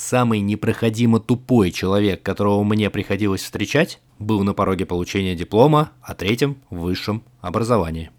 Самый 0.00 0.38
непроходимо 0.38 1.18
тупой 1.18 1.72
человек, 1.72 2.22
которого 2.22 2.62
мне 2.62 2.88
приходилось 2.88 3.42
встречать, 3.42 4.00
был 4.20 4.44
на 4.44 4.54
пороге 4.54 4.86
получения 4.86 5.34
диплома 5.34 5.90
о 6.02 6.14
третьем 6.14 6.58
высшем 6.70 7.24
образовании. 7.40 8.12